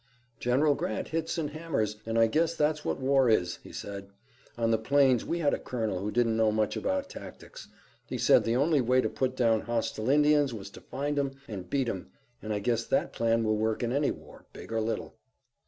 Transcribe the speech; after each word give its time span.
"General 0.39 0.73
Grant 0.73 1.09
hits 1.09 1.37
and 1.37 1.51
hammers, 1.51 1.97
and 2.07 2.17
I 2.17 2.25
guess 2.25 2.55
that's 2.55 2.83
what 2.83 2.99
war 2.99 3.29
is," 3.29 3.57
he 3.57 3.71
said. 3.71 4.09
"On 4.57 4.71
the 4.71 4.79
plains 4.79 5.23
we 5.23 5.37
had 5.37 5.53
a 5.53 5.59
colonel 5.59 5.99
who 5.99 6.09
didn't 6.09 6.35
know 6.35 6.51
much 6.51 6.75
about 6.75 7.07
tactics. 7.07 7.67
He 8.07 8.17
said 8.17 8.43
the 8.43 8.55
only 8.55 8.81
way 8.81 8.99
to 9.01 9.09
put 9.09 9.35
down 9.35 9.61
hostile 9.61 10.09
Indians 10.09 10.55
was 10.55 10.71
to 10.71 10.81
find 10.81 11.19
'em, 11.19 11.33
and 11.47 11.69
beat 11.69 11.87
'em, 11.87 12.09
and 12.41 12.51
I 12.51 12.57
guess 12.57 12.83
that 12.87 13.13
plan 13.13 13.43
will 13.43 13.57
work 13.57 13.83
in 13.83 13.91
any 13.91 14.09
war, 14.09 14.45
big 14.53 14.71
or 14.73 14.81
little." 14.81 15.17